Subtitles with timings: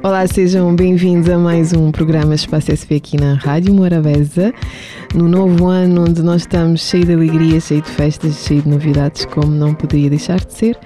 [0.00, 4.54] Olá, sejam bem-vindos a mais um programa Espaço SP aqui na Rádio Morabeza.
[5.12, 9.24] No novo ano, onde nós estamos cheio de alegria, cheio de festas, cheio de novidades,
[9.24, 10.78] como não poderia deixar de ser.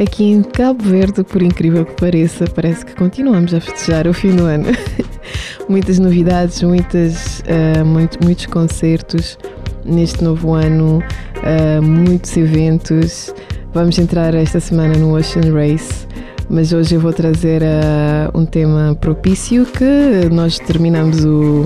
[0.00, 4.36] Aqui em Cabo Verde, por incrível que pareça, parece que continuamos a festejar o fim
[4.36, 4.66] do ano.
[5.68, 9.36] Muitas novidades, muitas, uh, muito, muitos concertos
[9.84, 11.02] neste novo ano,
[11.38, 13.34] uh, muitos eventos.
[13.74, 16.09] Vamos entrar esta semana no Ocean Race
[16.50, 21.62] mas hoje eu vou trazer uh, um tema propício que nós terminamos o.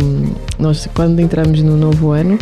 [0.59, 2.38] Nós, quando entramos no novo ano,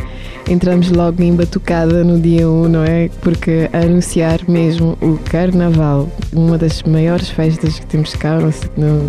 [0.49, 3.09] entramos logo em batucada no dia 1, não é?
[3.21, 8.39] Porque anunciar mesmo o Carnaval, uma das maiores festas que temos cá,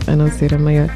[0.07, 0.89] a não ser a maior.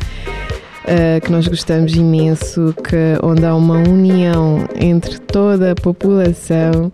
[0.86, 6.92] Uh, que nós gostamos imenso, que onde há uma união entre toda a população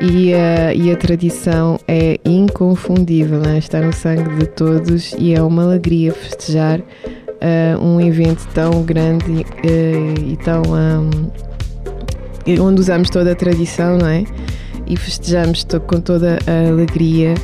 [0.00, 3.58] e a, e a tradição é inconfundível, né?
[3.58, 9.32] está no sangue de todos e é uma alegria festejar uh, um evento tão grande
[9.32, 10.62] uh, e tão.
[10.62, 11.30] Um,
[12.60, 14.24] onde usamos toda a tradição, não é?
[14.86, 17.34] E festejamos to com toda a alegria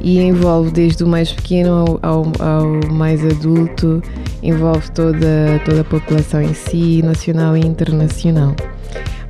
[0.00, 4.02] e envolve desde o mais pequeno ao, ao, ao, mais adulto,
[4.42, 8.54] envolve toda, toda a população em si, nacional e internacional.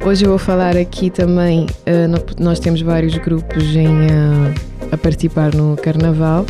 [0.07, 4.55] Hoje eu vou falar aqui também, uh, nós temos vários grupos em, uh,
[4.93, 6.47] a participar no Carnaval,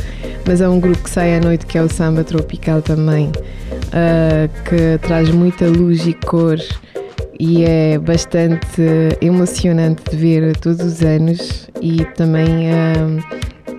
[0.46, 4.62] mas há um grupo que sai à noite que é o Samba Tropical também, uh,
[4.68, 6.58] que traz muita luz e cor
[7.40, 8.82] e é bastante
[9.22, 12.68] emocionante de ver todos os anos e também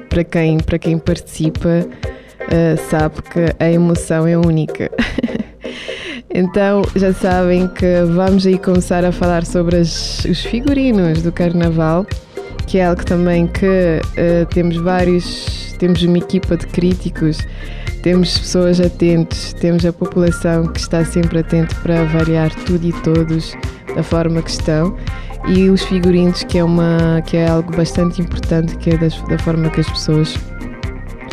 [0.09, 1.87] para, quem, para quem participa
[2.89, 4.89] sabe que a emoção é única.
[6.37, 12.05] Então já sabem que vamos aí começar a falar sobre as, os figurinos do Carnaval,
[12.67, 17.39] que é algo também que uh, temos vários, temos uma equipa de críticos,
[18.03, 23.55] temos pessoas atentas, temos a população que está sempre atenta para avaliar tudo e todos
[23.95, 24.95] da forma que estão.
[25.47, 29.39] E os figurinos que é uma que é algo bastante importante que é das, da
[29.39, 30.66] forma que as pessoas as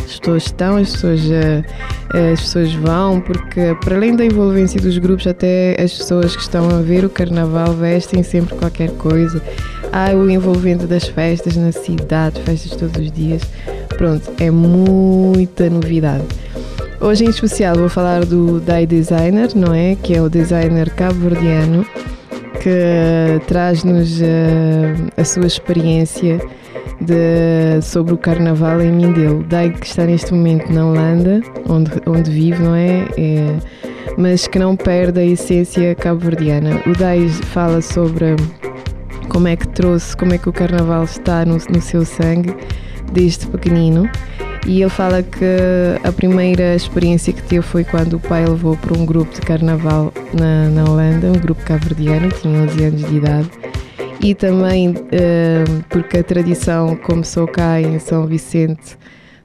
[0.05, 1.65] pessoas estão, as pessoas, eh,
[2.15, 6.43] eh, as pessoas vão, porque para além da envolvência dos grupos, até as pessoas que
[6.43, 9.43] estão a ver o carnaval vestem sempre qualquer coisa.
[9.93, 13.43] Há o envolvimento das festas na cidade, festas todos os dias.
[13.97, 16.25] Pronto, é muita novidade.
[17.01, 19.95] Hoje em especial vou falar do Dai Designer, não é?
[19.95, 21.87] Que é o designer cabo-verdiano
[22.61, 26.41] que traz-nos eh, a sua experiência
[27.01, 29.43] de, sobre o carnaval em Mindelo.
[29.45, 33.07] Dai que está neste momento na Holanda, onde, onde vive, não é?
[33.17, 33.59] é
[34.17, 36.81] mas que não perde a essência cabo-verdiana.
[36.87, 38.37] O Dai fala sobre
[39.29, 42.55] como é que trouxe, como é que o carnaval está no, no seu sangue
[43.13, 44.09] desde pequenino.
[44.67, 45.45] E ele fala que
[46.03, 50.11] a primeira experiência que teve foi quando o pai levou para um grupo de carnaval
[50.33, 53.51] na, na Holanda, um grupo cabo-verdiano, tinha 11 anos de idade
[54.25, 58.97] e também uh, porque a tradição começou cá em São Vicente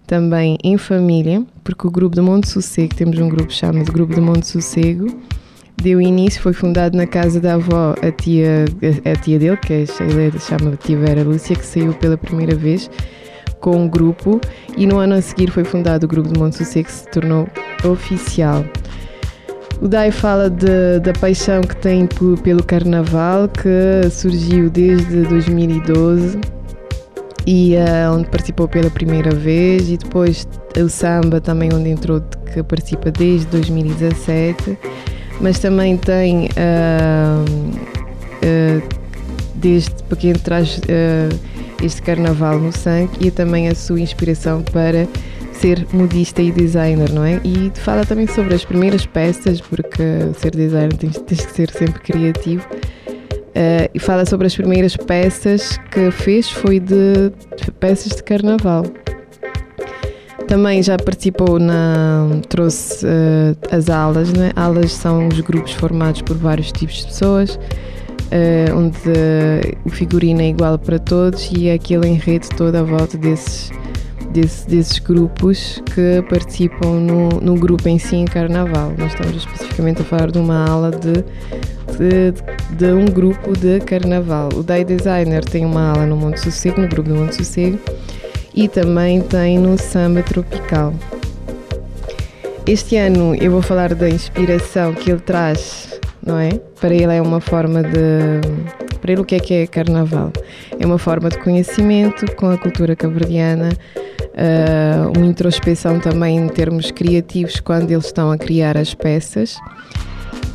[0.07, 4.21] também em família, porque o grupo de Monte Sossego, temos um grupo chamado Grupo de
[4.21, 5.07] Monte Sossego,
[5.75, 8.65] deu início, foi fundado na casa da avó, a tia,
[9.05, 12.55] a, a tia dele, que é Sheila, chama tia Vera Lúcia, que saiu pela primeira
[12.55, 12.89] vez
[13.59, 14.39] com um grupo
[14.77, 17.49] e no ano a seguir foi fundado o grupo de Monte Sossego que se tornou
[17.83, 18.63] oficial.
[19.81, 22.07] O Dai fala de, da paixão que tem
[22.43, 26.37] pelo carnaval, que surgiu desde 2012
[27.47, 30.45] e uh, onde participou pela primeira vez, e depois
[30.77, 32.21] o samba também, onde entrou,
[32.53, 34.77] que participa desde 2017,
[35.39, 37.45] mas também tem uh,
[38.43, 38.83] uh,
[39.55, 40.79] desde pequeno traz
[41.81, 45.07] este carnaval no sangue e também a sua inspiração para
[45.59, 47.39] ser modista e designer, não é?
[47.43, 50.03] E fala também sobre as primeiras peças, porque
[50.37, 52.65] ser designer tens, tens que ser sempre criativo.
[53.49, 58.85] Uh, e fala sobre as primeiras peças que fez, foi de, de peças de carnaval.
[60.47, 62.25] Também já participou na.
[62.47, 64.51] trouxe uh, as alas, né?
[64.55, 68.97] Alas são os grupos formados por vários tipos de pessoas, uh, onde
[69.83, 73.71] o figurino é igual para todos e é aquele enredo todo à volta desses
[74.31, 78.93] desse, desses grupos que participam no, no grupo em si em Carnaval.
[78.97, 81.23] Nós estamos especificamente a falar de uma ala de,
[81.97, 84.49] de, de um grupo de Carnaval.
[84.55, 87.79] O Day Designer tem uma ala no Monte Sossego, no grupo do Monte Sossego,
[88.53, 90.93] e também tem no samba tropical.
[92.65, 96.49] Este ano eu vou falar da inspiração que ele traz, não é?
[96.79, 98.41] Para ele é uma forma de.
[99.01, 100.31] Para ele, o que é que é carnaval?
[100.77, 103.69] É uma forma de conhecimento com a cultura cabo-verdiana,
[104.39, 109.57] uh, uma introspeção também em termos criativos quando eles estão a criar as peças.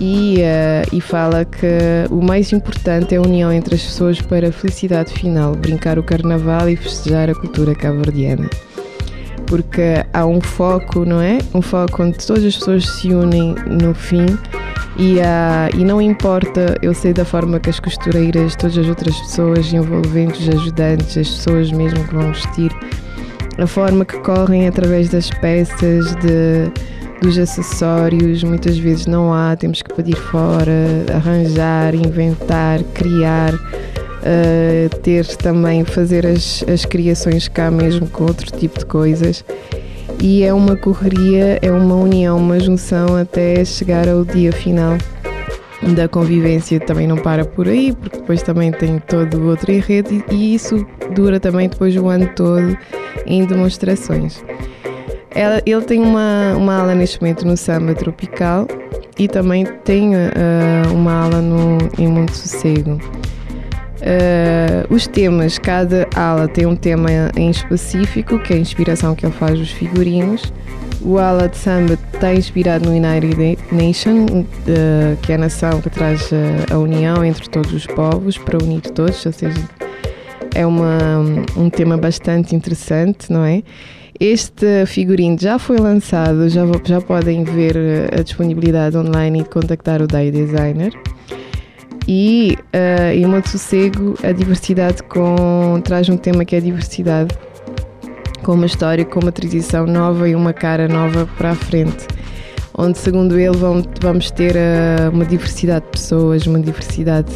[0.00, 1.66] E, uh, e, fala que
[2.10, 6.02] o mais importante é a união entre as pessoas para a felicidade final, brincar o
[6.02, 8.48] carnaval e festejar a cultura cabo-verdiana
[9.46, 11.38] porque há um foco, não é?
[11.54, 14.26] Um foco onde todas as pessoas se unem no fim
[14.96, 19.18] e, uh, e não importa, eu sei da forma que as costureiras, todas as outras
[19.20, 22.70] pessoas envolventes, ajudantes, as pessoas mesmo que vão vestir,
[23.58, 26.70] a forma que correm através das peças, de,
[27.20, 30.72] dos acessórios, muitas vezes não há, temos que pedir fora,
[31.14, 38.78] arranjar, inventar, criar uh, ter também, fazer as, as criações cá mesmo com outro tipo
[38.78, 39.44] de coisas.
[40.20, 44.96] E é uma correria, é uma união, uma junção até chegar ao dia final
[45.92, 50.24] da convivência também não para por aí, porque depois também tem todo o outro enredo
[50.30, 52.76] e isso dura também depois o ano todo
[53.26, 54.42] em demonstrações.
[55.30, 58.68] Ela, ele tem uma, uma ala neste momento no samba tropical
[59.18, 60.20] e também tem uh,
[60.92, 63.00] uma ala no, em Monte Sossego.
[64.04, 69.26] Uh, os temas, cada ala tem um tema em específico, que é a inspiração que
[69.26, 70.52] ele faz dos figurinos.
[71.04, 75.90] O ala de samba está inspirado no United Nation, uh, que é a nação que
[75.90, 76.30] traz
[76.72, 79.68] a união entre todos os povos, para unir todos, ou seja,
[80.54, 81.20] é uma,
[81.56, 83.62] um tema bastante interessante, não é?
[84.18, 87.76] Este figurino já foi lançado, já, já podem ver
[88.18, 90.92] a disponibilidade online e contactar o Day Designer
[92.06, 97.34] e uh, em Monte Sossego a diversidade com, traz um tema que é a diversidade
[98.44, 102.06] com uma história, com uma tradição nova e uma cara nova para a frente
[102.76, 107.32] onde segundo ele vamos, ter uh, uma diversidade de pessoas, uma diversidade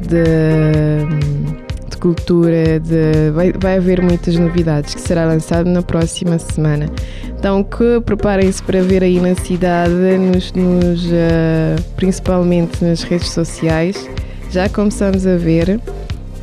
[0.00, 1.56] de
[1.88, 6.90] de cultura, de, vai, vai haver muitas novidades que será lançado na próxima semana.
[7.38, 14.08] Então que preparem-se para ver aí na cidade, nos, nos uh, principalmente nas redes sociais.
[14.50, 15.80] Já começamos a ver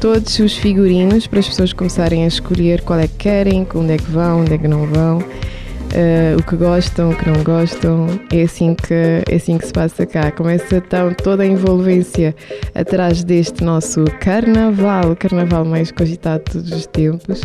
[0.03, 3.95] todos os figurinos para as pessoas começarem a escolher qual é que querem, onde é
[3.95, 8.07] que vão, onde é que não vão uh, o que gostam, o que não gostam.
[8.29, 10.29] É assim que, é assim que se passa cá.
[10.29, 12.35] Começa então toda a envolvência
[12.75, 17.41] atrás deste nosso carnaval, o carnaval mais cogitado de todos os tempos.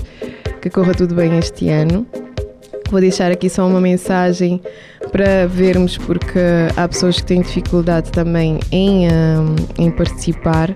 [0.61, 2.05] Que corra tudo bem este ano.
[2.91, 4.61] Vou deixar aqui só uma mensagem
[5.13, 6.41] para vermos, porque
[6.77, 10.75] há pessoas que têm dificuldade também em, um, eh, em participar.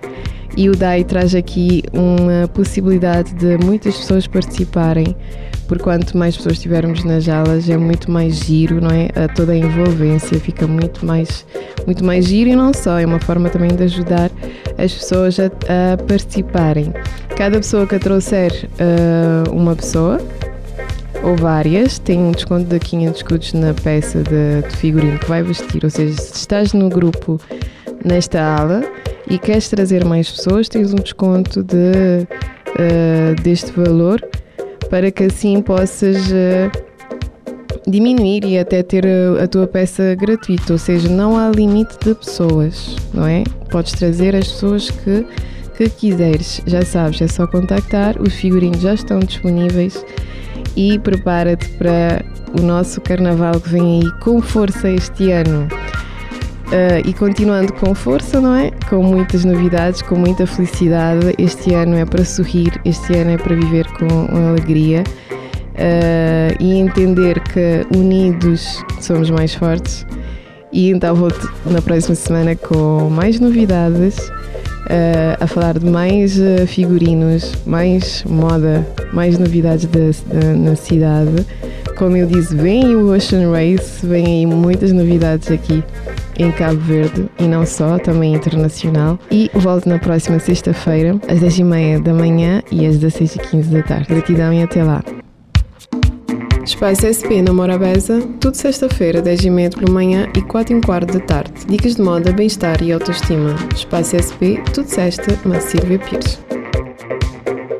[0.56, 5.16] E o DAI traz aqui uma possibilidade de muitas pessoas participarem
[5.72, 9.08] porque quanto mais pessoas tivermos nas aulas é muito mais giro, não é?
[9.18, 11.46] A toda a envolvência fica muito mais,
[11.86, 14.30] muito mais giro e não só, é uma forma também de ajudar
[14.76, 16.92] as pessoas a, a participarem.
[17.36, 20.20] Cada pessoa que trouxer uh, uma pessoa
[21.22, 25.42] ou várias tem um desconto de 500 escudos na peça de, de figurino que vai
[25.42, 27.40] vestir, ou seja, se estás no grupo
[28.04, 28.82] nesta ala
[29.32, 32.26] e queres trazer mais pessoas, tens um desconto de,
[32.68, 34.20] uh, deste valor
[34.90, 36.70] para que assim possas uh,
[37.88, 42.14] diminuir e até ter a, a, tua peça gratuita, ou seja, não há limite de
[42.14, 43.42] pessoas, não é?
[43.70, 45.26] Podes trazer as pessoas que,
[45.78, 50.04] que quiseres, já sabes, é só contactar, os figurinos já estão disponíveis
[50.76, 52.22] e prepara-te para
[52.60, 55.68] o nosso carnaval que vem aí com força este ano.
[56.72, 58.70] Uh, e continuando com força, não é?
[58.88, 61.34] Com muitas novidades, com muita felicidade.
[61.36, 64.08] Este ano é para sorrir, este ano é para viver com
[64.48, 65.04] alegria
[65.74, 70.06] uh, e entender que unidos somos mais fortes.
[70.72, 71.30] E então vou
[71.66, 76.38] na próxima semana com mais novidades, uh, a falar de mais
[76.68, 81.44] figurinos, mais moda, mais novidades de, de, na cidade.
[82.02, 85.84] Como eu disse, vem o Ocean Race, vem aí muitas novidades aqui
[86.36, 89.20] em Cabo Verde e não só, também internacional.
[89.30, 94.06] E volto na próxima sexta-feira, às 10h30 da manhã e às 16h15 da tarde.
[94.08, 95.00] Gratidão e até lá.
[96.64, 101.52] Espaço SP na Morabeza, tudo sexta-feira, 10h30 pela manhã e 4 h quarto da tarde.
[101.68, 103.54] Dicas de moda, bem-estar e autoestima.
[103.76, 106.40] Espaço SP, tudo sexta, na Silvia Pires.